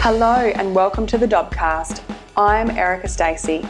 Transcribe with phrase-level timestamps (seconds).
[0.00, 2.02] Hello and welcome to the Dobcast.
[2.36, 3.66] I'm Erica Stacey.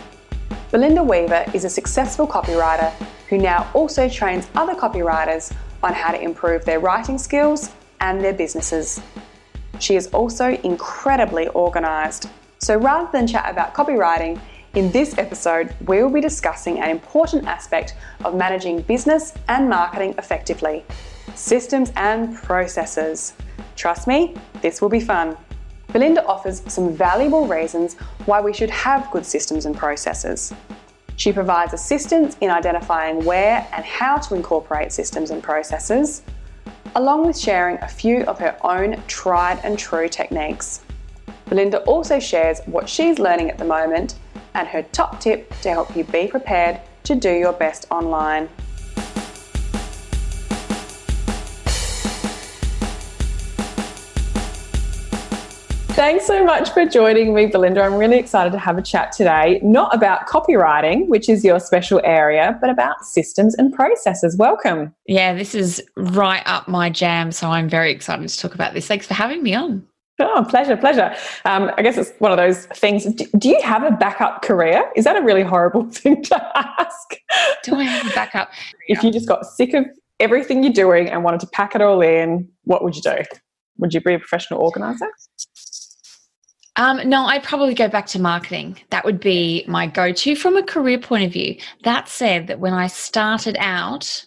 [0.70, 2.92] Belinda Weaver is a successful copywriter
[3.30, 5.52] who now also trains other copywriters
[5.82, 7.70] on how to improve their writing skills
[8.00, 9.00] and their businesses.
[9.80, 12.28] She is also incredibly organised.
[12.58, 14.38] So rather than chat about copywriting,
[14.74, 20.14] in this episode, we will be discussing an important aspect of managing business and marketing
[20.18, 20.84] effectively
[21.34, 23.32] systems and processes.
[23.76, 25.36] Trust me, this will be fun.
[25.92, 27.94] Belinda offers some valuable reasons
[28.26, 30.52] why we should have good systems and processes.
[31.16, 36.22] She provides assistance in identifying where and how to incorporate systems and processes,
[36.94, 40.82] along with sharing a few of her own tried and true techniques.
[41.46, 44.16] Belinda also shares what she's learning at the moment
[44.54, 48.48] and her top tip to help you be prepared to do your best online.
[55.98, 57.82] Thanks so much for joining me, Belinda.
[57.82, 62.00] I'm really excited to have a chat today, not about copywriting, which is your special
[62.04, 64.36] area, but about systems and processes.
[64.36, 64.94] Welcome.
[65.08, 67.32] Yeah, this is right up my jam.
[67.32, 68.86] So I'm very excited to talk about this.
[68.86, 69.84] Thanks for having me on.
[70.20, 71.16] Oh, pleasure, pleasure.
[71.44, 73.04] Um, I guess it's one of those things.
[73.04, 74.88] Do, do, you have a backup career?
[74.94, 77.16] Is that a really horrible thing to ask?
[77.64, 78.52] Do I have a backup?
[78.86, 79.84] if you just got sick of
[80.20, 83.16] everything you're doing and wanted to pack it all in, what would you do?
[83.78, 85.08] Would you be a professional organizer?
[86.78, 88.78] Um, no, I'd probably go back to marketing.
[88.90, 91.56] That would be my go to from a career point of view.
[91.82, 94.24] That said, that when I started out,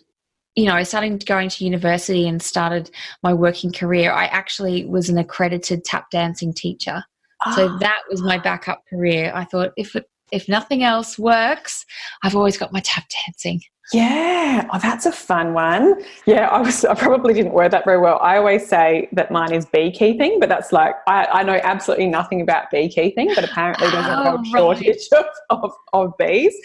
[0.56, 2.92] you know, starting going to university and started
[3.24, 7.02] my working career, I actually was an accredited tap dancing teacher.
[7.46, 7.56] Oh.
[7.56, 9.32] So that was my backup career.
[9.34, 11.86] I thought if it, if nothing else works,
[12.22, 13.62] I've always got my tap dancing.
[13.94, 16.02] Yeah, oh, that's a fun one.
[16.26, 16.86] Yeah, I was.
[16.86, 18.20] I probably didn't word that very well.
[18.22, 22.42] I always say that mine is beekeeping, but that's like I, I know absolutely nothing
[22.42, 26.56] about beekeeping, but apparently there's a oh, shortage of, of, of, bees.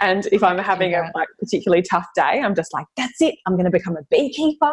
[0.00, 3.34] And if I'm having a like particularly tough day, I'm just like, that's it.
[3.46, 4.72] I'm going to become a beekeeper.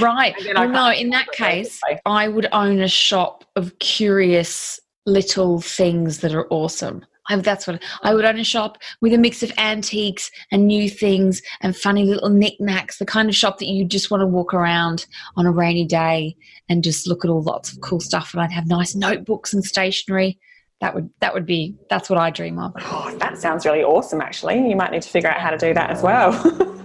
[0.00, 0.34] right.
[0.54, 6.34] Well, no, in that case, I would own a shop of curious little things that
[6.34, 7.04] are awesome.
[7.28, 10.88] I, that's what I would own a shop with a mix of antiques and new
[10.88, 12.98] things and funny little knickknacks.
[12.98, 15.06] The kind of shop that you just want to walk around
[15.36, 16.36] on a rainy day
[16.68, 18.32] and just look at all lots of cool stuff.
[18.32, 20.38] And I'd have nice notebooks and stationery.
[20.80, 22.72] That would that would be that's what I dream of.
[22.78, 24.20] Oh, that sounds really awesome.
[24.20, 26.32] Actually, you might need to figure out how to do that as well.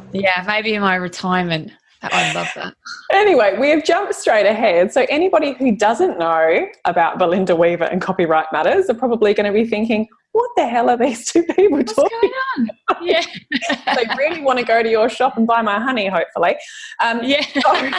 [0.14, 1.72] yeah, maybe in my retirement.
[2.12, 2.74] I love that.
[3.12, 4.92] Anyway, we have jumped straight ahead.
[4.92, 9.54] So, anybody who doesn't know about Belinda Weaver and Copywrite Matters are probably going to
[9.54, 13.08] be thinking, what the hell are these two people What's talking going on?
[13.08, 13.22] Yeah.
[13.96, 16.56] they really want to go to your shop and buy my honey, hopefully.
[17.02, 17.46] Um, yeah.
[17.54, 17.92] So,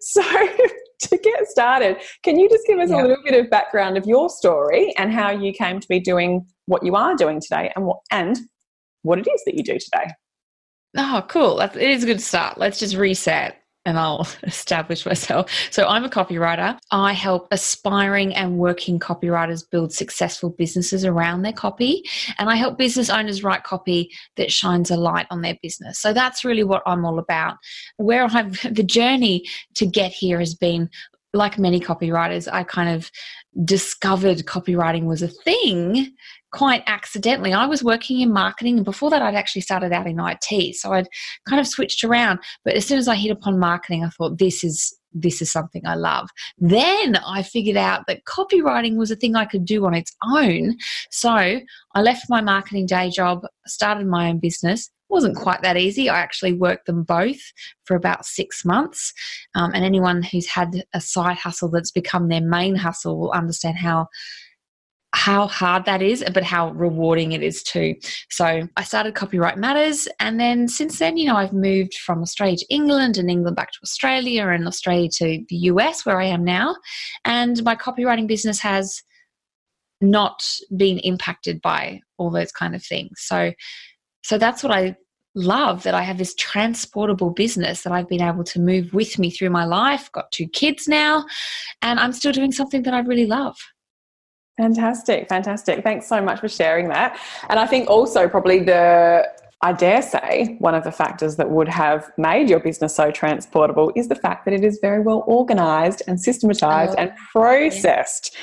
[0.22, 0.22] so,
[1.00, 3.00] to get started, can you just give us yeah.
[3.00, 6.46] a little bit of background of your story and how you came to be doing
[6.66, 8.38] what you are doing today and what, and
[9.02, 10.12] what it is that you do today?
[10.98, 11.60] Oh, cool.
[11.60, 12.58] It is a good start.
[12.58, 15.50] Let's just reset and I'll establish myself.
[15.70, 16.78] So, I'm a copywriter.
[16.90, 22.04] I help aspiring and working copywriters build successful businesses around their copy.
[22.38, 25.98] And I help business owners write copy that shines a light on their business.
[25.98, 27.56] So, that's really what I'm all about.
[27.96, 29.46] Where I've the journey
[29.76, 30.90] to get here has been
[31.32, 33.10] like many copywriters, I kind of
[33.64, 36.12] discovered copywriting was a thing
[36.56, 37.52] quite accidentally.
[37.52, 40.74] I was working in marketing, and before that, I'd actually started out in IT.
[40.76, 41.08] So I'd
[41.46, 42.38] kind of switched around.
[42.64, 45.82] But as soon as I hit upon marketing, I thought this is this is something
[45.86, 46.28] I love.
[46.58, 50.76] Then I figured out that copywriting was a thing I could do on its own.
[51.10, 54.88] So I left my marketing day job, started my own business.
[54.88, 56.10] It wasn't quite that easy.
[56.10, 57.40] I actually worked them both
[57.84, 59.14] for about six months.
[59.54, 63.78] Um, and anyone who's had a side hustle that's become their main hustle will understand
[63.78, 64.08] how
[65.16, 67.94] how hard that is, but how rewarding it is too.
[68.28, 72.58] So I started Copywrite Matters, and then since then, you know, I've moved from Australia
[72.58, 76.44] to England and England back to Australia and Australia to the US where I am
[76.44, 76.76] now.
[77.24, 79.02] And my copywriting business has
[80.02, 80.46] not
[80.76, 83.12] been impacted by all those kind of things.
[83.20, 83.52] So
[84.22, 84.96] so that's what I
[85.34, 89.30] love that I have this transportable business that I've been able to move with me
[89.30, 90.12] through my life.
[90.12, 91.24] Got two kids now,
[91.80, 93.56] and I'm still doing something that I really love.
[94.56, 95.84] Fantastic, fantastic.
[95.84, 97.18] Thanks so much for sharing that.
[97.50, 99.28] And I think also probably the
[99.62, 103.90] I dare say one of the factors that would have made your business so transportable
[103.96, 108.34] is the fact that it is very well organized and systematized oh, and processed.
[108.34, 108.40] Yeah.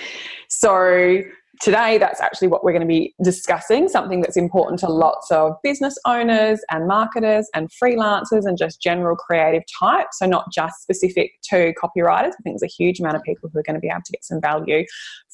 [0.49, 1.21] So
[1.63, 5.53] today, that's actually what we're going to be discussing something that's important to lots of
[5.63, 10.19] business owners and marketers and freelancers and just general creative types.
[10.19, 12.33] So, not just specific to copywriters.
[12.33, 14.11] I think there's a huge amount of people who are going to be able to
[14.11, 14.83] get some value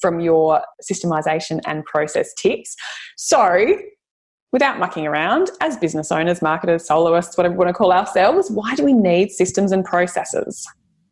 [0.00, 2.76] from your systemization and process tips.
[3.16, 3.76] So,
[4.52, 8.74] without mucking around, as business owners, marketers, soloists, whatever we want to call ourselves, why
[8.76, 10.66] do we need systems and processes?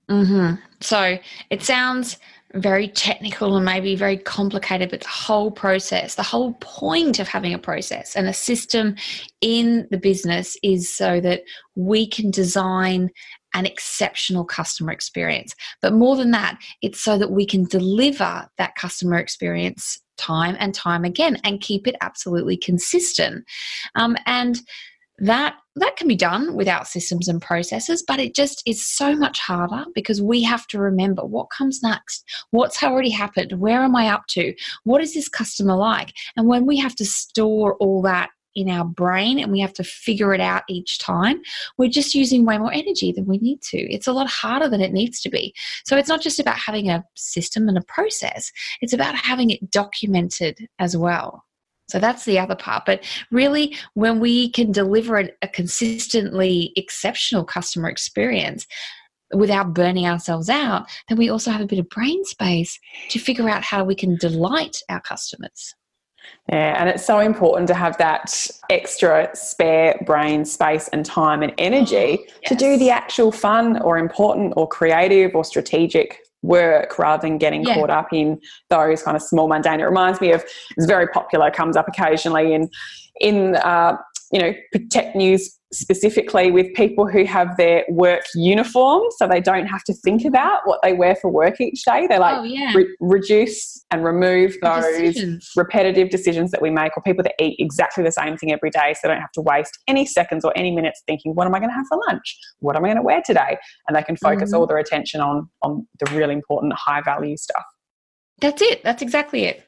[0.08, 0.54] Mm-hmm.
[0.80, 1.18] So
[1.50, 2.18] it sounds
[2.54, 7.52] very technical and maybe very complicated, but the whole process, the whole point of having
[7.52, 8.94] a process and a system
[9.40, 11.42] in the business is so that
[11.74, 13.10] we can design
[13.54, 15.54] an exceptional customer experience.
[15.82, 20.74] But more than that, it's so that we can deliver that customer experience time and
[20.74, 23.44] time again and keep it absolutely consistent.
[23.94, 24.60] Um, and
[25.18, 29.38] that that can be done without systems and processes but it just is so much
[29.38, 34.08] harder because we have to remember what comes next what's already happened where am i
[34.08, 34.54] up to
[34.84, 38.84] what is this customer like and when we have to store all that in our
[38.84, 41.40] brain and we have to figure it out each time,
[41.76, 43.78] we're just using way more energy than we need to.
[43.78, 45.54] It's a lot harder than it needs to be.
[45.84, 48.50] So it's not just about having a system and a process,
[48.80, 51.44] it's about having it documented as well.
[51.88, 52.84] So that's the other part.
[52.84, 58.66] But really, when we can deliver a, consistently exceptional customer experience,
[59.34, 62.78] without burning ourselves out, then we also have a bit of brain space
[63.10, 65.74] to figure out how we can delight our customers.
[66.48, 71.52] Yeah, and it's so important to have that extra spare brain space and time and
[71.58, 72.48] energy yes.
[72.48, 77.62] to do the actual fun or important or creative or strategic work rather than getting
[77.62, 77.74] yeah.
[77.74, 78.40] caught up in
[78.70, 79.80] those kind of small mundane.
[79.80, 80.44] It reminds me of
[80.76, 82.68] it's very popular, comes up occasionally in
[83.20, 83.96] in uh,
[84.32, 84.52] you know
[84.90, 89.92] tech news specifically with people who have their work uniform so they don't have to
[89.92, 92.06] think about what they wear for work each day.
[92.06, 92.72] They like oh, yeah.
[92.74, 95.50] re- reduce and remove those decisions.
[95.56, 98.94] repetitive decisions that we make or people that eat exactly the same thing every day
[98.94, 101.58] so they don't have to waste any seconds or any minutes thinking what am i
[101.58, 102.38] going to have for lunch?
[102.60, 103.58] What am i going to wear today?
[103.86, 104.60] And they can focus mm-hmm.
[104.60, 107.64] all their attention on on the really important high value stuff.
[108.40, 108.82] That's it.
[108.84, 109.64] That's exactly it.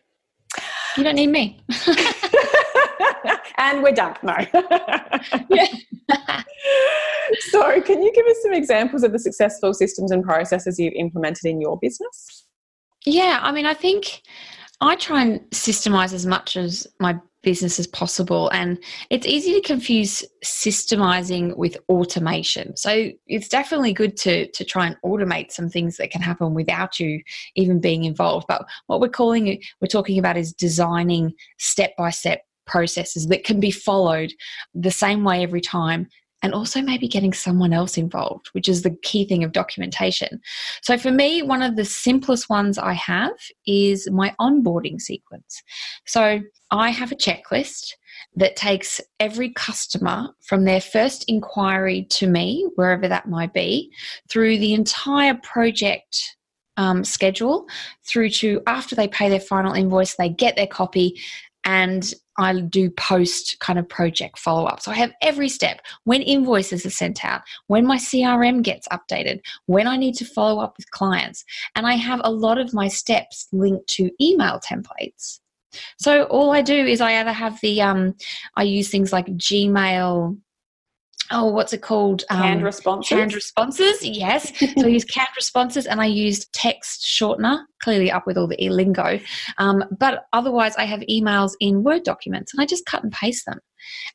[0.97, 1.61] You don't need me
[3.61, 4.17] and we're done.
[4.23, 4.35] No.
[7.51, 11.45] so, can you give us some examples of the successful systems and processes you've implemented
[11.45, 12.47] in your business?
[13.07, 14.23] Yeah, I mean, I think
[14.81, 18.51] I try and systemize as much as my business as possible.
[18.51, 18.79] And
[19.09, 22.77] it's easy to confuse systemizing with automation.
[22.77, 27.01] So it's definitely good to, to try and automate some things that can happen without
[27.01, 27.23] you
[27.57, 28.47] even being involved.
[28.49, 33.61] But what we're calling we're talking about is designing step by step processes that can
[33.61, 34.33] be followed
[34.75, 36.07] the same way every time
[36.43, 40.41] and also maybe getting someone else involved, which is the key thing of documentation.
[40.83, 43.33] So, for me, one of the simplest ones I have
[43.67, 45.63] is my onboarding sequence.
[46.07, 46.41] So,
[46.71, 47.93] I have a checklist
[48.37, 53.93] that takes every customer from their first inquiry to me, wherever that might be,
[54.29, 56.37] through the entire project
[56.77, 57.67] um, schedule
[58.07, 61.21] through to after they pay their final invoice, they get their copy,
[61.65, 64.81] and I do post kind of project follow up.
[64.81, 69.41] So I have every step when invoices are sent out, when my CRM gets updated,
[69.67, 71.45] when I need to follow up with clients.
[71.77, 75.41] And I have a lot of my steps linked to email templates.
[75.99, 78.15] So all I do is I either have the, um,
[78.57, 80.37] I use things like Gmail
[81.31, 82.25] oh, what's it called?
[82.31, 83.09] Canned um, responses.
[83.09, 84.53] Canned responses, yes.
[84.59, 88.63] so I use canned responses and I use text shortener, clearly up with all the
[88.63, 89.21] e lingo.
[89.59, 93.47] Um, but otherwise, I have emails in Word documents and I just cut and paste
[93.47, 93.61] them.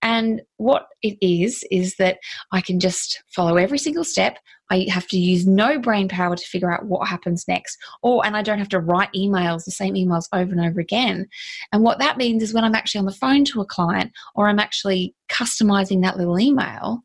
[0.02, 2.18] And what it is, is that
[2.52, 4.38] I can just follow every single step.
[4.72, 7.78] I have to use no brain power to figure out what happens next.
[8.02, 11.28] Or, and I don't have to write emails, the same emails over and over again.
[11.72, 14.48] And what that means is when I'm actually on the phone to a client or
[14.48, 17.04] I'm actually customizing that little email,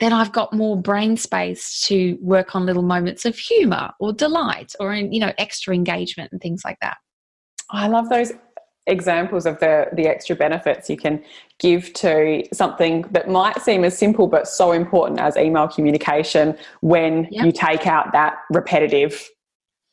[0.00, 4.72] then I've got more brain space to work on little moments of humor or delight
[4.80, 6.96] or, you know, extra engagement and things like that.
[7.70, 8.32] I love those
[8.86, 11.22] examples of the the extra benefits you can
[11.58, 17.26] give to something that might seem as simple but so important as email communication when
[17.30, 17.46] yep.
[17.46, 19.30] you take out that repetitive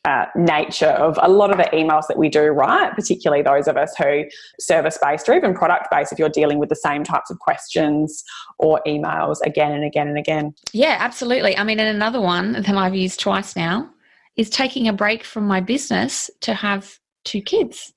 [0.05, 2.91] uh, nature of a lot of the emails that we do, right?
[2.95, 4.24] Particularly those of us who
[4.60, 8.24] service based or even product based, if you're dealing with the same types of questions
[8.57, 10.55] or emails again and again and again.
[10.74, 11.55] Yeah, absolutely.
[11.55, 13.91] I mean, and another one that I've used twice now
[14.36, 17.93] is taking a break from my business to have two kids.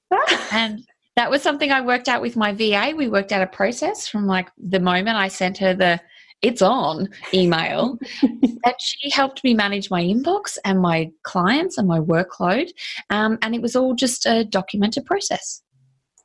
[0.53, 2.93] and that was something I worked out with my VA.
[2.97, 6.01] We worked out a process from like the moment I sent her the
[6.45, 7.99] it's on email.
[8.23, 12.69] and she helped me manage my inbox and my clients and my workload.
[13.09, 15.63] Um, and it was all just a documented process.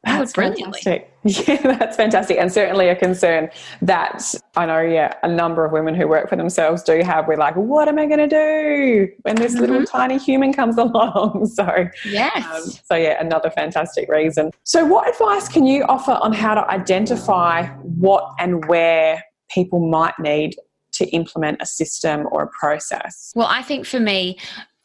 [0.03, 1.13] That's fantastic.
[1.25, 2.37] Yeah, that's fantastic.
[2.37, 3.49] And certainly a concern
[3.81, 7.27] that I know, yeah, a number of women who work for themselves do have.
[7.27, 9.61] We're like, what am I going to do when this mm-hmm.
[9.61, 11.45] little tiny human comes along?
[11.59, 12.45] So, yes.
[12.45, 14.51] Um, so, yeah, another fantastic reason.
[14.63, 19.21] So, what advice can you offer on how to identify what and where
[19.53, 20.55] people might need
[20.93, 23.33] to implement a system or a process?
[23.35, 24.37] Well, I think for me,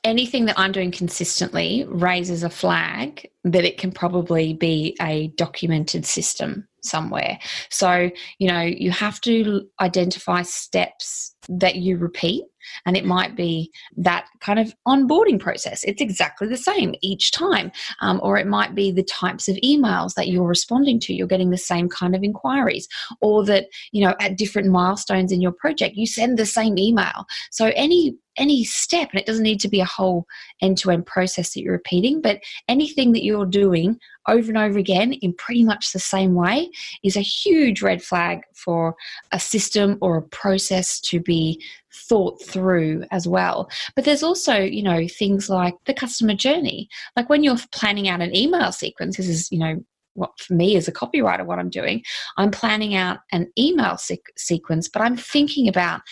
[0.05, 6.05] anything that I'm doing consistently raises a flag that it can probably be a documented
[6.05, 7.39] system somewhere.
[7.71, 12.45] So, you know, you have to identify steps that you repeat
[12.87, 15.85] and it might be that kind of onboarding process.
[15.85, 17.71] It's exactly the same each time.
[18.01, 21.15] Um, or it might be the types of emails that you're responding to.
[21.15, 22.89] You're getting the same kind of inquiries.
[23.21, 27.27] Or that, you know, at different milestones in your project, you send the same email.
[27.51, 30.27] So any any step and it doesn't need to be a whole
[30.61, 33.99] end-to-end process that you're repeating but anything that you're doing
[34.29, 36.71] over and over again in pretty much the same way
[37.03, 38.95] is a huge red flag for
[39.33, 41.63] a system or a process to be
[41.93, 43.69] thought through as well.
[43.95, 46.89] But there's also, you know, things like the customer journey.
[47.17, 50.77] Like when you're planning out an email sequence, this is, you know, what for me
[50.77, 52.03] as a copywriter, what I'm doing,
[52.37, 56.03] I'm planning out an email se- sequence, but I'm thinking about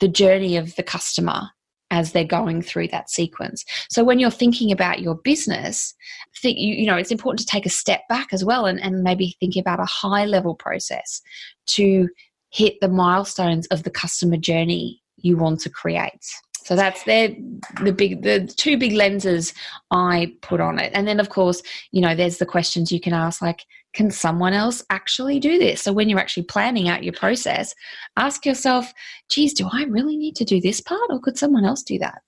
[0.00, 1.48] the journey of the customer
[1.94, 3.64] as they're going through that sequence.
[3.88, 5.94] So when you're thinking about your business,
[6.42, 9.02] think you, you know it's important to take a step back as well and, and
[9.02, 11.22] maybe think about a high level process
[11.66, 12.08] to
[12.50, 16.24] hit the milestones of the customer journey you want to create.
[16.64, 17.36] So that's the
[17.82, 19.54] the big the two big lenses
[19.90, 20.90] I put on it.
[20.94, 24.52] And then of course, you know, there's the questions you can ask like can someone
[24.52, 25.82] else actually do this?
[25.82, 27.74] So when you're actually planning out your process,
[28.16, 28.92] ask yourself,
[29.30, 32.20] geez, do I really need to do this part or could someone else do that?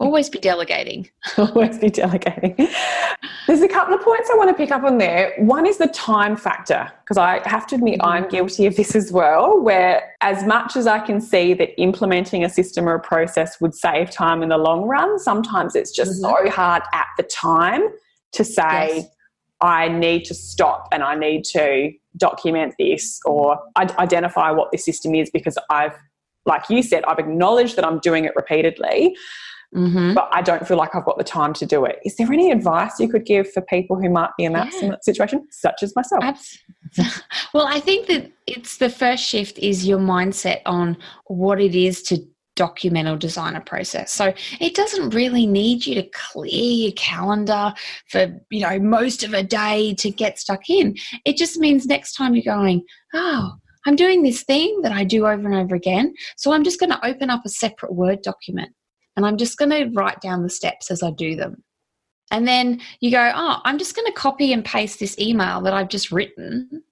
[0.00, 1.08] Always be delegating.
[1.38, 2.56] Always be delegating.
[3.46, 5.34] There's a couple of points I want to pick up on there.
[5.38, 8.30] One is the time factor, because I have to admit I'm mm-hmm.
[8.30, 12.48] guilty of this as well, where as much as I can see that implementing a
[12.48, 16.46] system or a process would save time in the long run, sometimes it's just mm-hmm.
[16.46, 17.82] so hard at the time
[18.32, 19.06] to say, yes.
[19.60, 25.14] I need to stop and I need to document this or identify what this system
[25.14, 25.96] is because I've
[26.46, 29.14] like you said, I've acknowledged that I'm doing it repeatedly.
[29.74, 30.14] Mm-hmm.
[30.14, 32.00] But I don't feel like I've got the time to do it.
[32.04, 34.96] Is there any advice you could give for people who might be in that yeah.
[35.00, 36.24] situation, such as myself?
[36.24, 37.22] Absolutely.
[37.52, 42.02] Well, I think that it's the first shift is your mindset on what it is
[42.04, 42.18] to
[42.60, 44.12] document or design a process.
[44.12, 47.72] So it doesn't really need you to clear your calendar
[48.08, 50.94] for, you know, most of a day to get stuck in.
[51.24, 53.52] It just means next time you're going, oh,
[53.86, 56.12] I'm doing this thing that I do over and over again.
[56.36, 58.74] So I'm just going to open up a separate Word document
[59.16, 61.64] and I'm just going to write down the steps as I do them.
[62.30, 65.72] And then you go, oh, I'm just going to copy and paste this email that
[65.72, 66.82] I've just written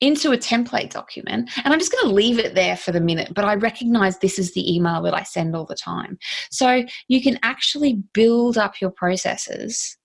[0.00, 3.32] into a template document and I'm just going to leave it there for the minute,
[3.34, 6.18] but I recognize this is the email that I send all the time.
[6.50, 9.96] So you can actually build up your processes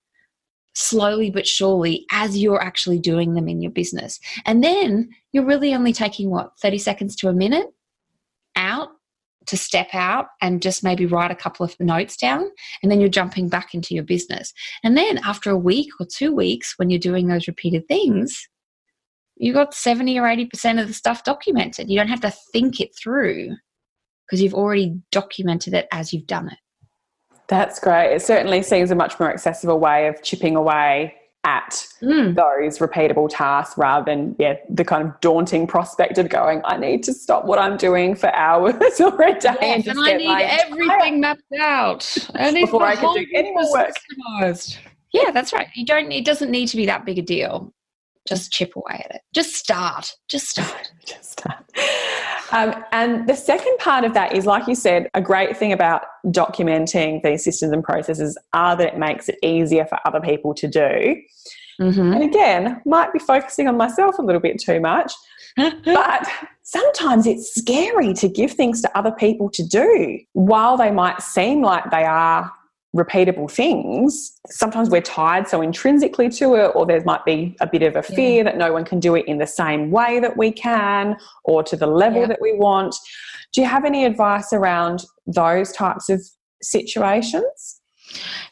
[0.74, 4.20] slowly but surely as you're actually doing them in your business.
[4.44, 7.68] And then you're really only taking what, 30 seconds to a minute
[8.56, 8.90] out
[9.46, 12.50] to step out and just maybe write a couple of notes down.
[12.82, 14.52] And then you're jumping back into your business.
[14.82, 18.46] And then after a week or two weeks, when you're doing those repeated things,
[19.36, 21.90] you got 70 or 80% of the stuff documented.
[21.90, 23.54] You don't have to think it through
[24.26, 26.58] because you've already documented it as you've done it.
[27.48, 28.12] That's great.
[28.14, 31.14] It certainly seems a much more accessible way of chipping away
[31.44, 32.34] at mm.
[32.34, 37.04] those repeatable tasks rather than yeah the kind of daunting prospect of going I need
[37.04, 40.42] to stop what I'm doing for hours or a day yes, and, and I need
[40.42, 43.92] everything mapped out and before I can do any more work.
[45.12, 45.68] Yeah, that's right.
[45.74, 46.10] You don't.
[46.10, 47.72] It doesn't need to be that big a deal.
[48.26, 49.20] Just chip away at it.
[49.32, 50.10] Just start.
[50.28, 50.92] Just start.
[51.06, 51.64] Just start.
[52.52, 56.02] Um, and the second part of that is, like you said, a great thing about
[56.26, 60.68] documenting these systems and processes are that it makes it easier for other people to
[60.68, 61.22] do.
[61.80, 62.12] Mm-hmm.
[62.12, 65.12] And again, might be focusing on myself a little bit too much,
[65.56, 66.28] but
[66.62, 71.62] sometimes it's scary to give things to other people to do while they might seem
[71.62, 72.50] like they are
[72.96, 77.82] repeatable things, sometimes we're tied so intrinsically to it, or there might be a bit
[77.82, 78.42] of a fear yeah.
[78.44, 81.76] that no one can do it in the same way that we can or to
[81.76, 82.28] the level yeah.
[82.28, 82.94] that we want.
[83.52, 86.22] Do you have any advice around those types of
[86.62, 87.80] situations?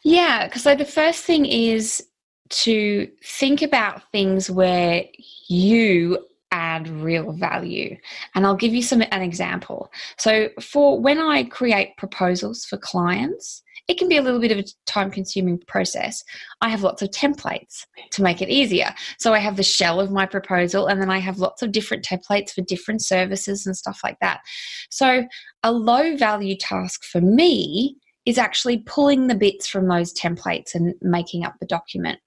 [0.03, 2.05] Yeah, because so the first thing is
[2.49, 5.05] to think about things where
[5.47, 6.19] you
[6.51, 7.97] add real value.
[8.33, 9.91] And I'll give you some an example.
[10.17, 14.59] So for when I create proposals for clients, it can be a little bit of
[14.59, 16.23] a time consuming process.
[16.61, 18.93] I have lots of templates to make it easier.
[19.19, 22.03] So I have the shell of my proposal and then I have lots of different
[22.03, 24.41] templates for different services and stuff like that.
[24.89, 25.25] So
[25.63, 30.95] a low value task for me is actually pulling the bits from those templates and
[31.01, 32.19] making up the document.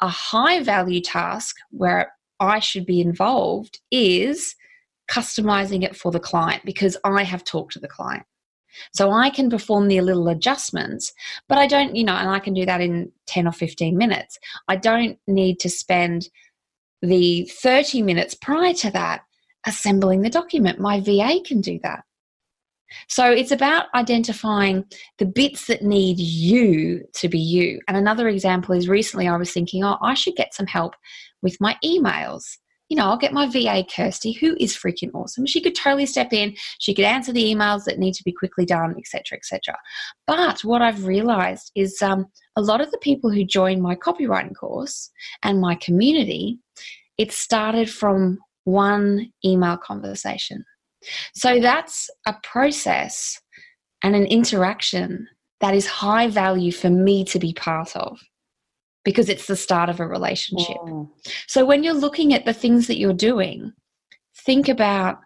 [0.00, 4.56] A high value task where I should be involved is
[5.08, 8.24] customizing it for the client because I have talked to the client.
[8.92, 11.12] So I can perform the little adjustments,
[11.48, 14.38] but I don't, you know, and I can do that in 10 or 15 minutes.
[14.68, 16.28] I don't need to spend
[17.02, 19.22] the 30 minutes prior to that
[19.66, 20.78] assembling the document.
[20.78, 22.04] My VA can do that.
[23.08, 24.84] So it's about identifying
[25.18, 27.80] the bits that need you to be you.
[27.88, 30.94] And another example is recently I was thinking, oh, I should get some help
[31.42, 35.46] with my emails you know, I'll get my VA, Kirsty, who is freaking awesome.
[35.46, 36.54] She could totally step in.
[36.78, 39.76] She could answer the emails that need to be quickly done, etc., etc.
[40.26, 42.26] But what I've realized is um,
[42.56, 45.10] a lot of the people who join my copywriting course
[45.42, 46.58] and my community,
[47.16, 50.64] it started from one email conversation.
[51.34, 53.40] So that's a process
[54.02, 55.28] and an interaction
[55.60, 58.20] that is high value for me to be part of
[59.04, 60.76] because it's the start of a relationship.
[60.78, 61.08] Mm.
[61.46, 63.72] So when you're looking at the things that you're doing,
[64.34, 65.18] think about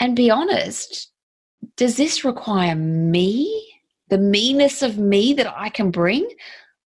[0.00, 1.10] and be honest
[1.76, 3.68] does this require me,
[4.08, 6.28] the meanness of me that I can bring?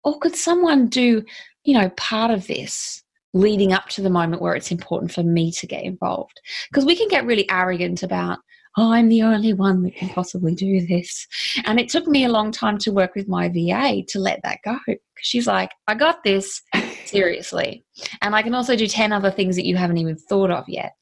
[0.03, 1.23] Or could someone do,
[1.63, 5.51] you know, part of this leading up to the moment where it's important for me
[5.53, 6.39] to get involved?
[6.69, 8.39] Because we can get really arrogant about,
[8.77, 11.27] oh, I'm the only one that can possibly do this.
[11.65, 14.59] And it took me a long time to work with my VA to let that
[14.63, 14.77] go.
[14.85, 16.61] Because she's like, I got this
[17.05, 17.85] seriously.
[18.21, 20.93] And I can also do 10 other things that you haven't even thought of yet.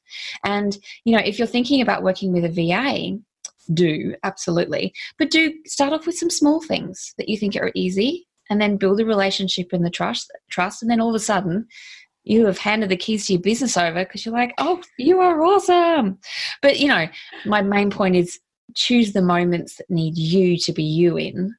[0.44, 3.18] And, you know, if you're thinking about working with a VA,
[3.72, 4.92] do absolutely.
[5.18, 8.76] But do start off with some small things that you think are easy and then
[8.76, 11.66] build a relationship in the trust trust and then all of a sudden
[12.24, 15.42] you have handed the keys to your business over because you're like, oh, you are
[15.42, 16.18] awesome.
[16.62, 17.06] But, you know,
[17.44, 18.40] my main point is
[18.74, 21.54] choose the moments that need you to be you in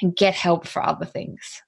[0.00, 1.62] and get help for other things.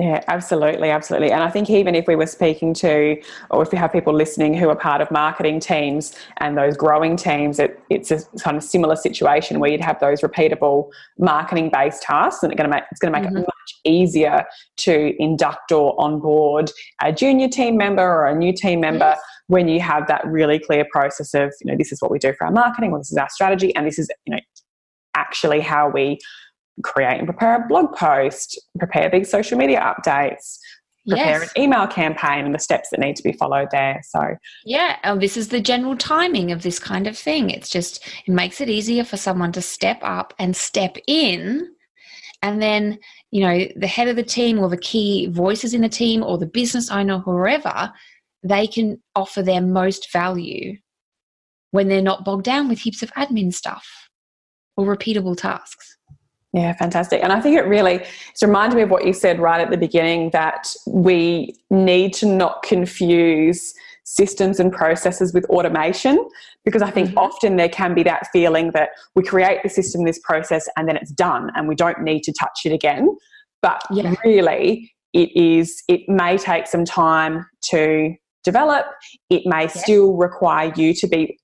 [0.00, 1.30] Yeah, absolutely, absolutely.
[1.30, 4.54] And I think even if we were speaking to, or if we have people listening
[4.54, 8.62] who are part of marketing teams and those growing teams, it, it's a kind of
[8.62, 12.84] similar situation where you'd have those repeatable marketing based tasks, and it's going to make,
[12.90, 13.38] it's going to make mm-hmm.
[13.38, 14.46] it much easier
[14.78, 16.70] to induct or onboard
[17.02, 19.04] a junior team member or a new team member.
[19.04, 19.20] Yes.
[19.48, 22.32] When you have that really clear process of, you know, this is what we do
[22.32, 24.40] for our marketing, or this is our strategy, and this is, you know,
[25.14, 26.18] actually how we
[26.82, 30.58] create and prepare a blog post, prepare these social media updates,
[31.08, 31.52] prepare yes.
[31.54, 34.00] an email campaign and the steps that need to be followed there.
[34.04, 37.50] So, yeah, and this is the general timing of this kind of thing.
[37.50, 41.68] It's just, it makes it easier for someone to step up and step in.
[42.42, 42.98] And then,
[43.30, 46.38] you know, the head of the team or the key voices in the team or
[46.38, 47.92] the business owner, whoever,
[48.42, 50.76] they can offer their most value
[51.70, 53.86] when they're not bogged down with heaps of admin stuff
[54.76, 55.96] or repeatable tasks.
[56.52, 57.22] Yeah, fantastic.
[57.22, 59.76] And I think it really it's reminded me of what you said right at the
[59.76, 63.72] beginning that we need to not confuse
[64.04, 66.28] systems and processes with automation
[66.64, 67.18] because I think mm-hmm.
[67.18, 70.96] often there can be that feeling that we create the system, this process, and then
[70.96, 73.16] it's done and we don't need to touch it again.
[73.62, 74.14] But yeah.
[74.24, 78.86] really, it is, it may take some time to develop.
[79.28, 79.80] It may yes.
[79.82, 81.38] still require you to be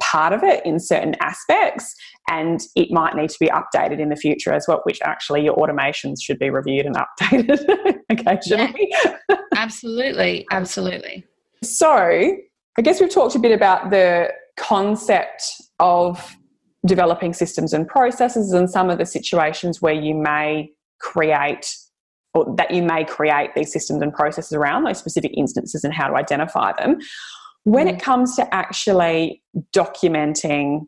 [0.00, 1.94] part of it in certain aspects
[2.28, 5.56] and it might need to be updated in the future as well which actually your
[5.56, 8.92] automations should be reviewed and updated occasionally.
[9.04, 10.46] Yeah, absolutely.
[10.50, 11.24] Absolutely.
[11.62, 12.36] So
[12.78, 16.36] i guess we've talked a bit about the concept of
[16.86, 21.74] developing systems and processes and some of the situations where you may create
[22.34, 26.06] or that you may create these systems and processes around those specific instances and how
[26.06, 26.98] to identify them.
[27.64, 28.02] When it mm.
[28.02, 29.42] comes to actually
[29.74, 30.86] documenting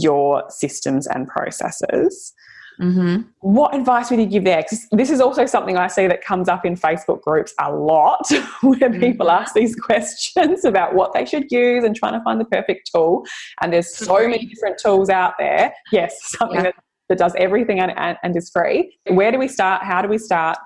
[0.00, 2.32] your systems and processes,
[2.80, 3.22] mm-hmm.
[3.40, 4.62] what advice would you give there?
[4.62, 8.26] Because this is also something I see that comes up in Facebook groups a lot
[8.62, 9.00] where mm-hmm.
[9.00, 12.90] people ask these questions about what they should use and trying to find the perfect
[12.94, 13.24] tool.
[13.60, 15.72] And there's so many different tools out there.
[15.90, 16.62] Yes, something yeah.
[16.64, 16.74] that,
[17.08, 18.96] that does everything and, and, and is free.
[19.08, 19.82] Where do we start?
[19.82, 20.58] How do we start?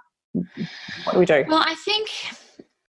[1.04, 1.44] What do we do?
[1.48, 2.10] Well, I think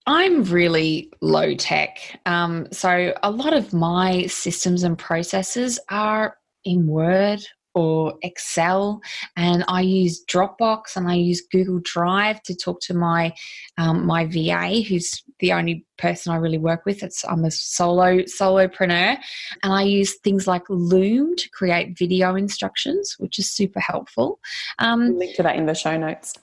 [0.08, 2.20] I'm really low tech.
[2.26, 7.41] Um, so a lot of my systems and processes are in Word
[7.76, 9.02] or Excel,
[9.36, 13.34] and I use Dropbox and I use Google Drive to talk to my
[13.78, 17.04] um, my VA, who's the only person I really work with.
[17.04, 19.17] It's I'm a solo solopreneur,
[19.62, 24.39] and I use things like Loom to create video instructions, which is super helpful.
[24.80, 26.34] Um, link to that in the show notes.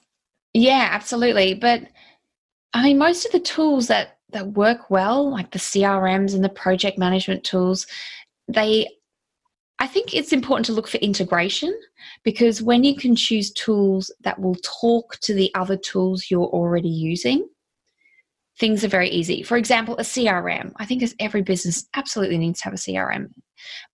[0.52, 1.54] Yeah, absolutely.
[1.54, 1.88] But
[2.74, 6.48] I mean, most of the tools that that work well, like the CRMs and the
[6.48, 7.86] project management tools,
[8.48, 8.88] they
[9.78, 11.76] I think it's important to look for integration
[12.24, 16.88] because when you can choose tools that will talk to the other tools you're already
[16.88, 17.48] using,
[18.58, 19.42] things are very easy.
[19.42, 20.72] For example, a CRM.
[20.76, 23.30] I think every business absolutely needs to have a CRM.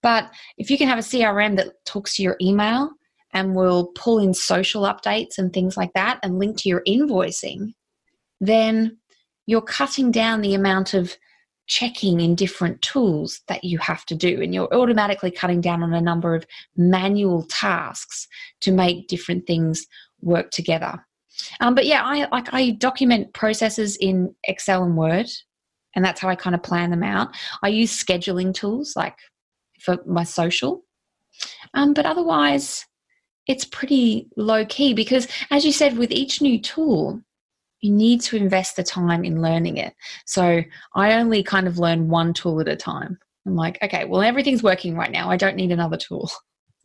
[0.02, 2.90] But if you can have a CRM that talks to your email
[3.32, 7.72] and will pull in social updates and things like that and link to your invoicing,
[8.40, 8.98] then
[9.46, 11.16] you're cutting down the amount of
[11.66, 14.42] checking in different tools that you have to do.
[14.42, 16.44] And you're automatically cutting down on a number of
[16.76, 18.26] manual tasks
[18.62, 19.87] to make different things
[20.20, 21.07] work together.
[21.61, 25.26] Um, but yeah i like i document processes in excel and word
[25.94, 27.35] and that's how i kind of plan them out.
[27.62, 29.16] I use scheduling tools like
[29.81, 30.85] for my social.
[31.72, 32.85] Um, but otherwise
[33.46, 37.22] it's pretty low key because as you said with each new tool
[37.80, 39.94] you need to invest the time in learning it.
[40.26, 40.62] So
[40.94, 43.18] I only kind of learn one tool at a time.
[43.46, 45.30] I'm like, okay, well, everything's working right now.
[45.30, 46.30] I don't need another tool.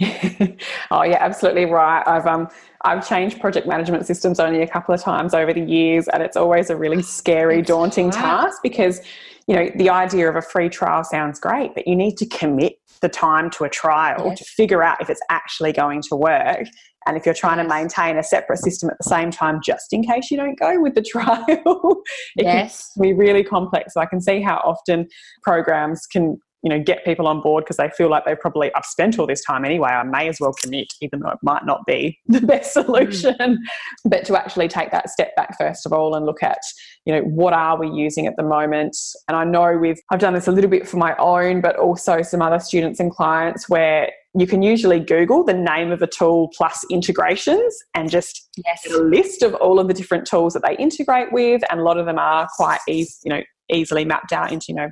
[0.02, 2.04] Oh yeah, absolutely right.
[2.06, 2.50] I've um
[2.84, 6.36] I've changed project management systems only a couple of times over the years, and it's
[6.36, 9.00] always a really scary, it's daunting task because
[9.48, 12.74] you know the idea of a free trial sounds great, but you need to commit
[13.02, 14.40] the time to a trial yes.
[14.40, 16.66] to figure out if it's actually going to work.
[17.08, 20.04] And if you're trying to maintain a separate system at the same time, just in
[20.04, 22.02] case you don't go with the trial,
[22.36, 22.92] it yes.
[22.94, 23.94] can be really complex.
[23.94, 25.08] So I can see how often
[25.44, 28.86] programs can you know get people on board because they feel like they've probably I've
[28.86, 31.86] spent all this time anyway I may as well commit even though it might not
[31.86, 33.58] be the best solution mm.
[34.04, 36.60] but to actually take that step back first of all and look at
[37.06, 38.98] you know what are we using at the moment
[39.30, 42.24] and I know with I've done this a little bit for my own but also
[42.24, 46.52] some other students and clients where you can usually Google the name of a tool
[46.58, 48.82] plus integrations and just yes.
[48.86, 51.64] get a list of all of the different tools that they integrate with.
[51.72, 54.76] And a lot of them are quite easy, you know, easily mapped out into, you
[54.76, 54.92] know,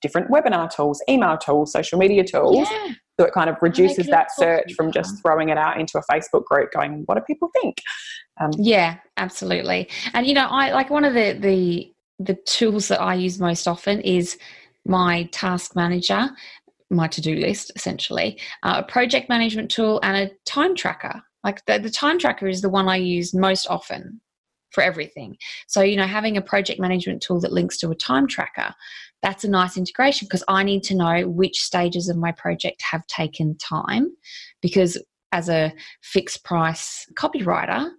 [0.00, 2.68] different webinar tools, email tools, social media tools.
[2.70, 2.92] Yeah.
[3.18, 6.44] So it kind of reduces that search from just throwing it out into a Facebook
[6.44, 7.78] group going, what do people think?
[8.40, 9.88] Um, yeah, absolutely.
[10.14, 13.66] And you know, I like one of the the the tools that I use most
[13.66, 14.38] often is
[14.84, 16.30] my task manager
[16.90, 21.78] my to-do list essentially uh, a project management tool and a time tracker like the,
[21.78, 24.20] the time tracker is the one i use most often
[24.70, 28.26] for everything so you know having a project management tool that links to a time
[28.26, 28.74] tracker
[29.22, 33.06] that's a nice integration because i need to know which stages of my project have
[33.06, 34.08] taken time
[34.60, 35.02] because
[35.32, 37.90] as a fixed price copywriter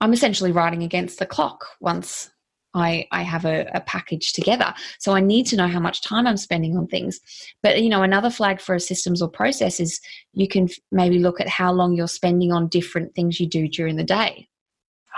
[0.00, 2.30] i'm essentially writing against the clock once
[2.74, 4.74] I, I have a, a, package together.
[4.98, 7.20] So I need to know how much time I'm spending on things.
[7.62, 10.00] But you know, another flag for a systems or process is
[10.32, 13.96] you can maybe look at how long you're spending on different things you do during
[13.96, 14.48] the day.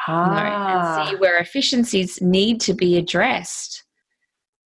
[0.06, 1.00] Ah.
[1.00, 3.84] And see where efficiencies need to be addressed.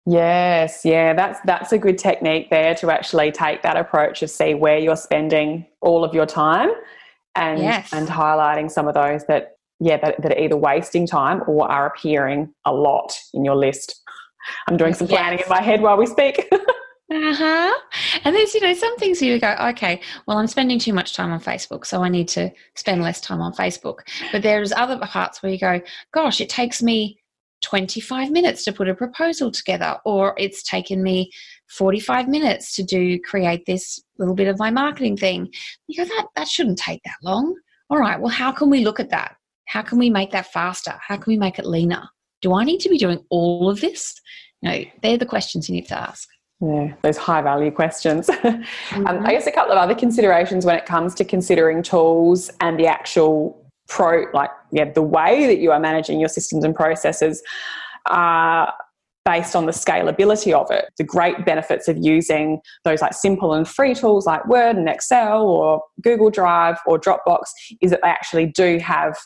[0.07, 4.55] Yes, yeah, that's that's a good technique there to actually take that approach of see
[4.55, 6.71] where you're spending all of your time
[7.35, 7.93] and yes.
[7.93, 11.87] and highlighting some of those that yeah, that, that are either wasting time or are
[11.87, 14.03] appearing a lot in your list.
[14.67, 15.47] I'm doing some planning yes.
[15.47, 16.51] in my head while we speak.
[17.11, 17.75] uh-huh.
[18.25, 21.33] And there's, you know, some things you go, okay, well, I'm spending too much time
[21.33, 24.01] on Facebook, so I need to spend less time on Facebook.
[24.31, 25.81] But there's other parts where you go,
[26.13, 27.19] gosh, it takes me
[27.63, 31.31] 25 minutes to put a proposal together, or it's taken me
[31.71, 35.49] 45 minutes to do create this little bit of my marketing thing.
[35.87, 37.55] You go, that that shouldn't take that long.
[37.91, 39.37] All right, well, how can we look at that?
[39.67, 40.95] How can we make that faster?
[41.01, 42.09] How can we make it leaner?
[42.43, 44.15] Do I need to be doing all of this?
[44.61, 46.29] You know, they're the questions you need to ask.
[46.61, 48.27] Yeah, those high value questions.
[48.29, 49.07] mm-hmm.
[49.07, 52.79] um, I guess a couple of other considerations when it comes to considering tools and
[52.79, 57.43] the actual pro, like, yeah, the way that you are managing your systems and processes
[58.07, 58.73] are
[59.25, 60.87] based on the scalability of it.
[60.97, 65.47] The great benefits of using those like simple and free tools like Word and Excel
[65.47, 67.43] or Google Drive or Dropbox
[67.83, 69.17] is that they actually do have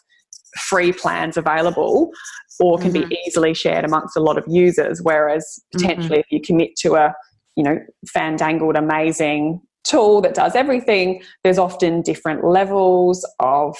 [0.59, 2.11] free plans available
[2.61, 3.09] or can mm-hmm.
[3.09, 6.21] be easily shared amongst a lot of users whereas potentially mm-hmm.
[6.21, 7.15] if you commit to a
[7.57, 13.77] you know fandangled amazing tool that does everything there's often different levels of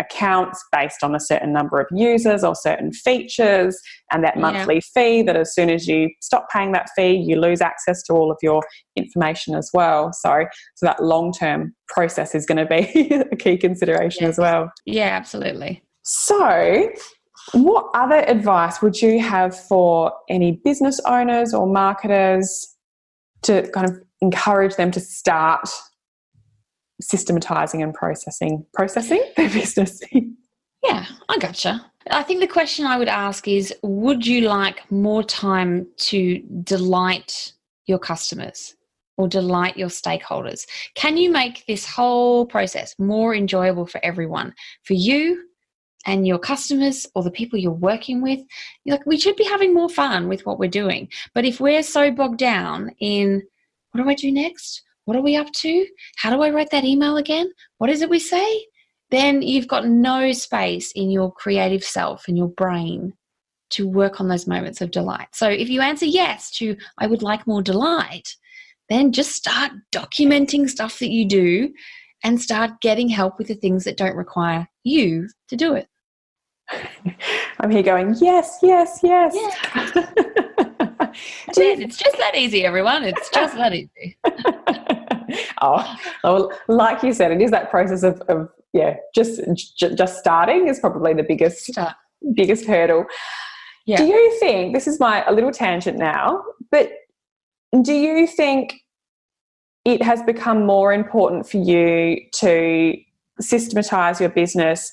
[0.00, 3.78] accounts based on a certain number of users or certain features
[4.10, 4.80] and that monthly yeah.
[4.94, 8.30] fee that as soon as you stop paying that fee you lose access to all
[8.30, 8.62] of your
[8.96, 10.44] information as well so
[10.74, 15.08] so that long term process is going to be a key consideration as well yeah
[15.08, 16.90] absolutely so
[17.52, 22.76] what other advice would you have for any business owners or marketers
[23.42, 25.68] to kind of encourage them to start
[27.00, 30.00] systematizing and processing processing their business.
[30.84, 31.90] yeah, I gotcha.
[32.10, 37.52] I think the question I would ask is would you like more time to delight
[37.86, 38.76] your customers
[39.16, 40.66] or delight your stakeholders?
[40.94, 44.54] Can you make this whole process more enjoyable for everyone?
[44.84, 45.44] For you
[46.06, 48.40] and your customers or the people you're working with,
[48.86, 51.08] like we should be having more fun with what we're doing.
[51.34, 53.42] But if we're so bogged down in
[53.92, 54.82] what do I do next?
[55.04, 55.86] What are we up to?
[56.16, 57.50] How do I write that email again?
[57.78, 58.66] What is it we say?
[59.10, 63.12] Then you've got no space in your creative self and your brain
[63.70, 65.28] to work on those moments of delight.
[65.32, 68.36] So if you answer yes to, I would like more delight,
[68.88, 71.72] then just start documenting stuff that you do
[72.22, 75.88] and start getting help with the things that don't require you to do it.
[77.60, 79.36] I'm here going, yes, yes, yes.
[81.56, 83.04] It's just that easy, everyone.
[83.04, 84.16] It's just that easy.
[85.62, 89.40] oh, well, like you said, it is that process of, of yeah, just
[89.76, 91.94] just starting is probably the biggest Start.
[92.34, 93.06] biggest hurdle.
[93.86, 93.96] Yeah.
[93.98, 96.92] Do you think this is my a little tangent now, but
[97.82, 98.74] do you think
[99.84, 102.94] it has become more important for you to
[103.40, 104.92] systematize your business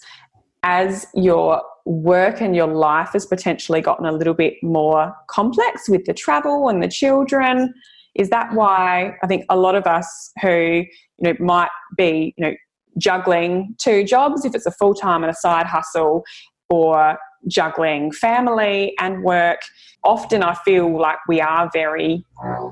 [0.64, 6.06] as your work and your life has potentially gotten a little bit more complex with
[6.06, 7.74] the travel and the children
[8.16, 10.86] is that why i think a lot of us who you
[11.20, 12.54] know might be you know
[12.98, 16.24] juggling two jobs if it's a full-time and a side hustle
[16.70, 17.18] or
[17.48, 19.62] juggling family and work
[20.04, 22.22] often i feel like we are very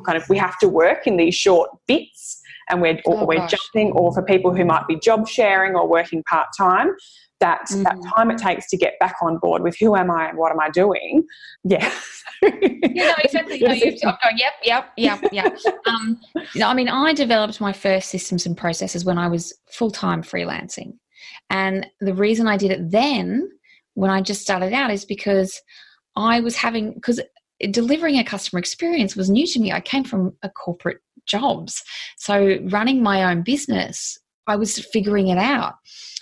[0.05, 3.91] kind of we have to work in these short bits and we're, oh, we're jumping
[3.91, 6.95] or for people who might be job sharing or working part-time
[7.39, 7.83] that mm-hmm.
[7.83, 10.51] that time it takes to get back on board with who am I and what
[10.51, 11.25] am I doing.
[11.67, 11.91] Yeah.
[12.43, 13.59] yeah, no, exactly.
[13.59, 15.57] No, you've, I'm going, yep, yep, yep, yep.
[15.87, 16.19] um,
[16.53, 19.89] you know, I mean, I developed my first systems and processes when I was full
[19.89, 20.93] time freelancing.
[21.49, 23.49] And the reason I did it then,
[23.95, 25.59] when I just started out, is because
[26.15, 27.19] I was having, because
[27.71, 29.71] delivering a customer experience was new to me.
[29.71, 31.83] I came from a corporate jobs.
[32.17, 35.75] So running my own business, I was figuring it out.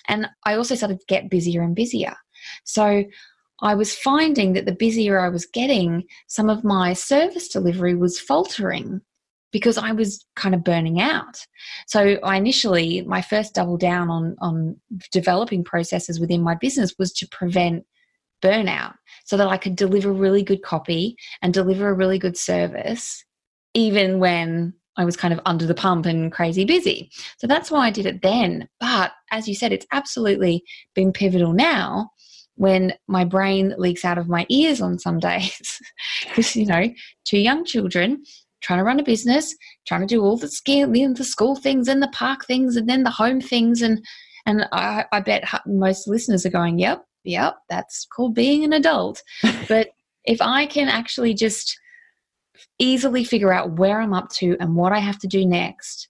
[0.08, 2.16] And I also started to get busier and busier.
[2.64, 3.04] So
[3.62, 8.20] I was finding that the busier I was getting, some of my service delivery was
[8.20, 9.02] faltering
[9.52, 11.46] because I was kind of burning out.
[11.88, 14.76] So I initially, my first double down on, on
[15.12, 17.86] developing processes within my business was to prevent
[18.44, 23.24] burnout so that I could deliver really good copy and deliver a really good service,
[23.74, 27.10] even when I was kind of under the pump and crazy busy.
[27.38, 28.68] So that's why I did it then.
[28.80, 32.12] But as you said, it's absolutely been pivotal now
[32.56, 35.80] when my brain leaks out of my ears on some days.
[36.28, 36.92] Because, you know,
[37.26, 38.24] two young children
[38.62, 39.54] trying to run a business,
[39.88, 43.04] trying to do all the skill, the school things and the park things and then
[43.04, 43.82] the home things.
[43.82, 44.04] And,
[44.46, 49.22] and I, I bet most listeners are going, yep, yep, that's called being an adult.
[49.68, 49.90] but
[50.26, 51.78] if I can actually just
[52.80, 56.08] easily figure out where I'm up to and what I have to do next,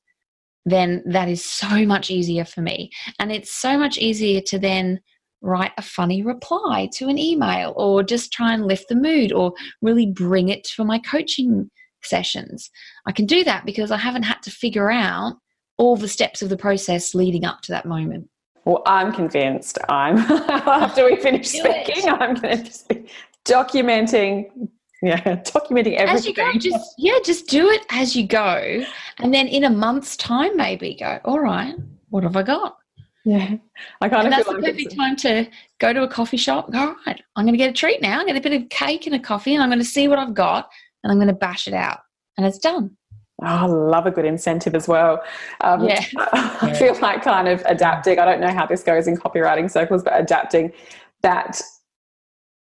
[0.66, 2.92] then that is so much easier for me.
[3.20, 5.00] And it's so much easier to then
[5.42, 9.54] write a funny reply to an email or just try and lift the mood or
[9.82, 11.70] really bring it for my coaching
[12.02, 12.70] sessions.
[13.06, 15.36] I can do that because I haven't had to figure out
[15.78, 18.30] all the steps of the process leading up to that moment.
[18.66, 20.18] Well, I'm convinced I'm
[20.50, 23.10] after we finish speaking, I'm going to be
[23.46, 24.70] documenting
[25.04, 28.84] yeah documenting everything as you go just yeah just do it as you go.
[29.20, 31.76] And then in a month's time maybe go all right
[32.10, 32.78] what have i got?
[33.26, 33.56] Yeah
[34.02, 35.48] i kind and of that's the like perfect time to
[35.80, 36.72] go to a coffee shop.
[36.72, 38.22] Go, all right i'm going to get a treat now.
[38.22, 40.20] I get a bit of cake and a coffee and i'm going to see what
[40.20, 40.70] i've got
[41.04, 42.00] and i'm going to bash it out.
[42.38, 42.96] And it's done.
[43.42, 45.22] Oh, I love a good incentive as well.
[45.62, 46.04] Um, yeah.
[46.18, 48.18] I feel like kind of adapting.
[48.18, 50.72] I don't know how this goes in copywriting circles, but adapting
[51.24, 51.62] that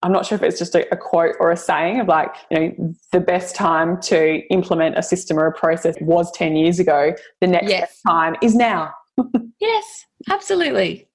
[0.01, 2.59] I'm not sure if it's just a, a, quote or a saying of like, you
[2.59, 7.13] know, the best time to implement a system or a process was 10 years ago.
[7.41, 8.01] The next yes.
[8.07, 8.93] time is now.
[9.59, 11.07] yes, absolutely.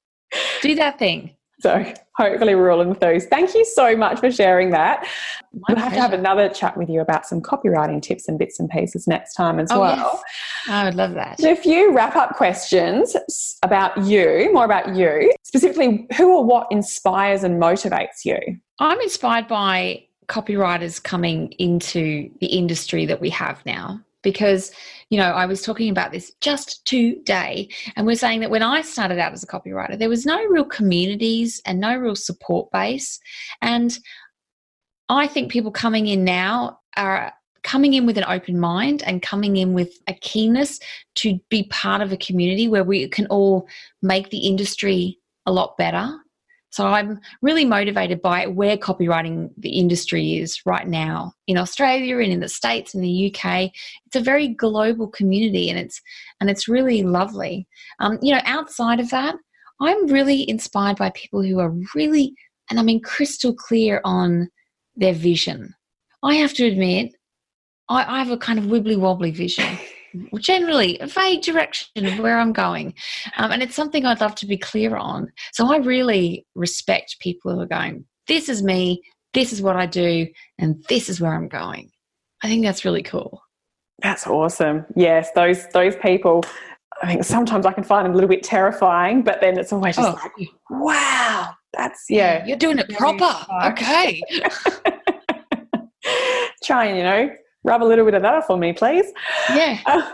[0.61, 1.35] Do that thing.
[1.65, 1.83] So
[2.15, 3.31] hopefully we're all enthused.
[3.31, 5.09] Thank you so much for sharing that.
[5.55, 8.61] My we'll have to have another chat with you about some copywriting tips and bits
[8.61, 9.97] and pieces next time as Oh, well.
[9.97, 10.69] yes.
[10.69, 11.41] I would love that.
[11.41, 13.17] So a few wrap up questions
[13.63, 18.37] about you, more about you, specifically who or what inspires and motivates you.
[18.79, 24.73] I'm inspired by copywriters coming into the industry that we have now because
[25.11, 28.83] you know I was talking about this just today and we're saying that when I
[28.83, 33.21] started out as a copywriter there was no real communities and no real support base.
[33.63, 33.97] And
[35.09, 37.33] I think people coming in now are
[37.63, 40.81] coming in with an open mind and coming in with a keenness
[41.17, 43.69] to be part of a community where we can all
[44.03, 46.15] make the industry a lot better
[46.75, 52.33] so I'm really motivated by where copywriting the industry is right now in Australia and
[52.33, 53.71] in the States and the UK.
[54.07, 56.03] It's a very global community and it's
[56.41, 57.69] and it's really lovely.
[58.01, 59.37] Um, you know, outside of that,
[59.81, 62.35] I'm really inspired by people who are really
[62.69, 64.51] and I mean crystal clear on
[64.97, 65.77] their vision.
[66.25, 67.15] I have to admit,
[67.89, 69.79] I, I have a kind of wibbly wobbly vision.
[70.39, 72.95] Generally, a vague direction of where I'm going.
[73.37, 75.33] Um, and it's something I'd love to be clear on.
[75.53, 79.87] So I really respect people who are going, this is me, this is what I
[79.87, 80.27] do,
[80.59, 81.91] and this is where I'm going.
[82.43, 83.43] I think that's really cool.
[84.03, 84.85] That's awesome.
[84.97, 86.45] Yes, those those people.
[87.03, 89.97] I think sometimes I can find them a little bit terrifying, but then it's always
[89.97, 92.45] just Oh, like, wow, that's yeah.
[92.47, 93.31] you're doing it proper.
[93.73, 94.23] Okay.
[96.65, 97.31] Try and you know
[97.65, 99.07] rub a little bit of that off on me, please.
[99.51, 99.79] Yeah.
[99.87, 100.11] Uh,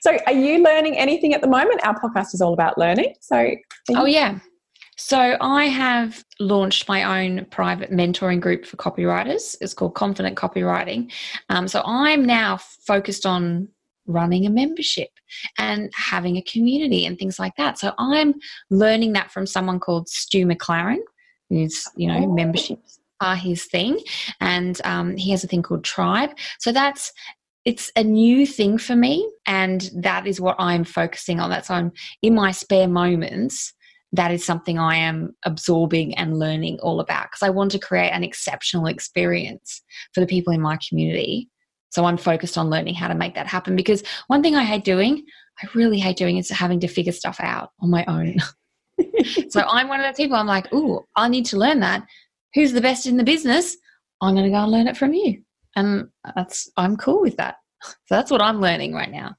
[0.00, 1.80] so, are you learning anything at the moment?
[1.86, 3.14] Our podcast is all about learning.
[3.20, 3.50] So,
[3.94, 4.40] Oh, yeah.
[4.96, 9.54] So I have launched my own private mentoring group for copywriters.
[9.60, 11.12] It's called Confident Copywriting.
[11.48, 12.56] Um, so I'm now
[12.88, 13.68] focused on
[14.08, 15.10] running a membership
[15.58, 17.78] and having a community and things like that.
[17.78, 18.34] So I'm
[18.70, 20.98] learning that from someone called Stu McLaren,
[21.48, 22.34] who's, you know, Oh.
[22.34, 24.00] memberships are his thing.
[24.40, 26.30] And um, he has a thing called Tribe.
[26.58, 27.12] So that's,
[27.64, 29.28] it's a new thing for me.
[29.46, 31.50] And that is what I'm focusing on.
[31.50, 33.74] That's I'm in my spare moments
[34.12, 38.10] that is something I am absorbing and learning all about because I want to create
[38.10, 39.82] an exceptional experience
[40.14, 41.50] for the people in my community.
[41.90, 44.84] So I'm focused on learning how to make that happen because one thing I hate
[44.84, 45.24] doing,
[45.62, 48.36] I really hate doing is having to figure stuff out on my own.
[49.50, 52.06] so I'm one of those people I'm like, "Ooh, I need to learn that.
[52.54, 53.76] Who's the best in the business?
[54.20, 55.42] I'm going to go and learn it from you."
[55.76, 57.56] And that's I'm cool with that.
[57.84, 59.36] So that's what I'm learning right now.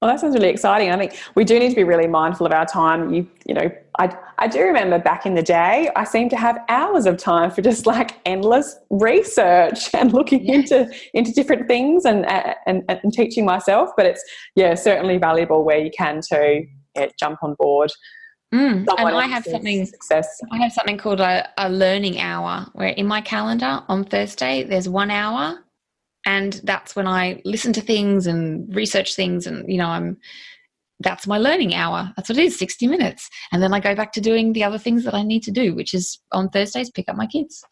[0.00, 0.90] Well, that sounds really exciting.
[0.90, 3.12] I think we do need to be really mindful of our time.
[3.12, 6.58] You, you know, I, I do remember back in the day, I seemed to have
[6.68, 10.54] hours of time for just like endless research and looking Yeah.
[10.56, 12.24] into into different things and,
[12.66, 13.90] and and teaching myself.
[13.96, 14.22] But it's
[14.54, 16.64] yeah, certainly valuable where you can to
[16.96, 17.90] yeah, jump on board.
[18.52, 18.86] Mm.
[18.98, 20.40] And I have something success.
[20.52, 24.88] I have something called a, a learning hour where in my calendar on Thursday there's
[24.88, 25.58] one hour
[26.26, 30.18] and that's when I listen to things and research things and you know I'm
[31.00, 32.12] that's my learning hour.
[32.16, 33.28] That's what it is, 60 minutes.
[33.50, 35.74] And then I go back to doing the other things that I need to do,
[35.74, 37.64] which is on Thursdays pick up my kids.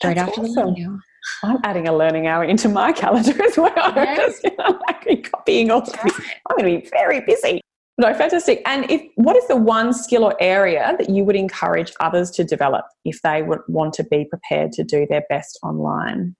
[0.00, 0.54] Straight That's after awesome.
[0.54, 1.00] the learning hour.
[1.42, 3.92] I'm adding a learning hour into my calendar as well.
[4.16, 5.94] Just, you know, like copying all this.
[5.96, 7.60] I'm going to be very busy.
[7.98, 8.60] No, fantastic.
[8.66, 12.44] And if what is the one skill or area that you would encourage others to
[12.44, 16.36] develop if they would want to be prepared to do their best online?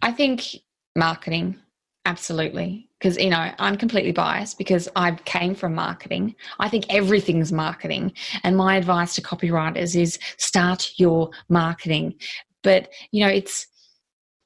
[0.00, 0.56] I think
[0.96, 1.58] marketing,
[2.06, 2.88] absolutely.
[2.98, 6.34] Because, you know, I'm completely biased because I came from marketing.
[6.58, 8.12] I think everything's marketing.
[8.42, 12.14] And my advice to copywriters is start your marketing.
[12.62, 13.66] But, you know, it's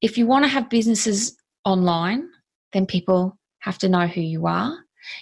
[0.01, 2.29] if you want to have businesses online,
[2.73, 4.77] then people have to know who you are.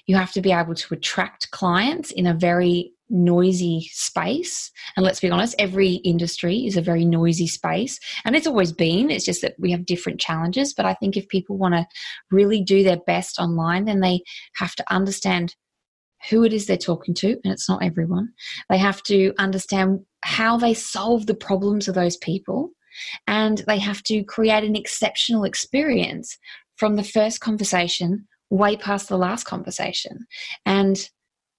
[0.07, 4.71] You have to be able to attract clients in a very noisy space.
[4.97, 7.99] And let's be honest, every industry is a very noisy space.
[8.25, 10.75] And it's always been, it's just that we have different challenges.
[10.75, 11.87] But I think if people want to
[12.31, 14.23] really do their best online, then they
[14.57, 15.55] have to understand
[16.31, 18.29] who it is they're talking to, and it's not everyone.
[18.69, 22.71] They have to understand how they solve the problems of those people,
[23.29, 26.37] and they have to create an exceptional experience
[26.77, 30.27] from the first conversation way past the last conversation.
[30.65, 30.99] And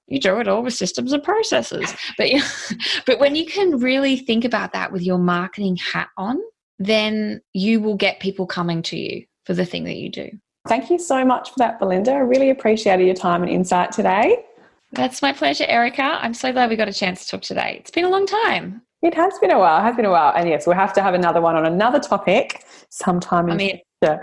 [0.08, 1.93] you do it all with systems and processes.
[2.17, 2.30] But
[3.06, 6.39] but when you can really think about that with your marketing hat on,
[6.80, 10.30] then you will get people coming to you for the thing that you do.
[10.67, 12.12] Thank you so much for that, Belinda.
[12.12, 14.45] I really appreciated your time and insight today.
[14.91, 16.04] That's my pleasure, Erica.
[16.04, 17.78] I'm so glad we got a chance to talk today.
[17.80, 18.82] It's been a long time.
[19.02, 20.34] It has been a while, has been a while.
[20.36, 23.80] And yes, we'll have to have another one on another topic sometime in I mean,
[24.01, 24.19] future.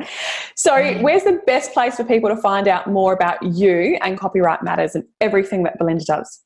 [0.55, 1.03] So, Mm.
[1.03, 4.95] where's the best place for people to find out more about you and Copywrite Matters
[4.95, 6.41] and everything that Belinda does?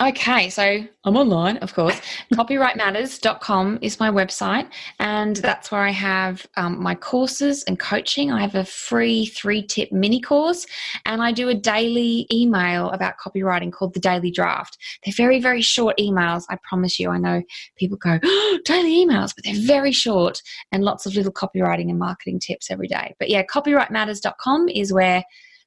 [0.00, 2.00] Okay, so I'm online, of course.
[2.34, 4.66] Copywritematters.com is my website,
[5.00, 8.32] and that's where I have um, my courses and coaching.
[8.32, 10.66] I have a free three tip mini course,
[11.04, 14.78] and I do a daily email about copywriting called the Daily Draft.
[15.04, 16.44] They're very, very short emails.
[16.48, 17.10] I promise you.
[17.10, 17.42] I know
[17.76, 20.40] people go, oh, daily emails, but they're very short
[20.72, 23.14] and lots of little copywriting and marketing tips every day.
[23.18, 25.22] But yeah, copywritematters.com is where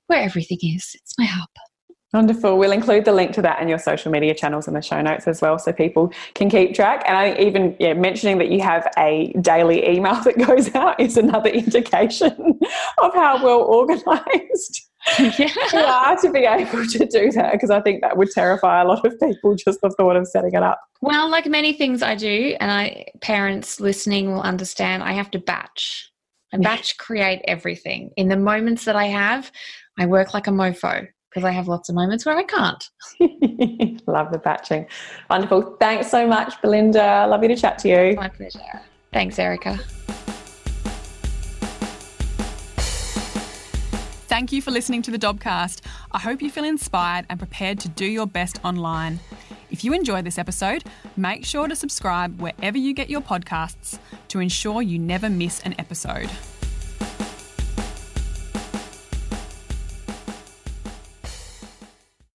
[0.08, 0.96] where everything is.
[0.96, 1.50] It's my hub.
[2.16, 2.58] Wonderful.
[2.58, 5.28] We'll include the link to that in your social media channels in the show notes
[5.28, 7.04] as well so people can keep track.
[7.06, 10.98] And I think even yeah, mentioning that you have a daily email that goes out
[10.98, 12.32] is another indication
[13.00, 14.82] of how well organized
[15.20, 15.50] yeah.
[15.74, 18.86] you are to be able to do that because I think that would terrify a
[18.86, 20.80] lot of people just the thought of setting it up.
[21.02, 25.40] Well, like many things I do, and I parents listening will understand, I have to
[25.40, 26.10] batch.
[26.54, 28.12] I batch create everything.
[28.16, 29.52] In the moments that I have,
[30.00, 32.90] I work like a mofo because I have lots of moments where I can't.
[34.08, 34.88] Love the batching.
[35.30, 35.76] Wonderful.
[35.82, 37.28] Thanks so much, Belinda.
[37.28, 38.16] Lovely to chat to you.
[38.16, 38.60] My pleasure.
[39.12, 39.78] Thanks, Erica.
[44.28, 45.82] Thank you for listening to the Dobcast.
[46.14, 49.20] I hope you feel inspired and prepared to do your best online.
[49.70, 50.86] If you enjoyed this episode,
[51.18, 55.76] make sure to subscribe wherever you get your podcasts to ensure you never miss an
[55.78, 56.30] episode.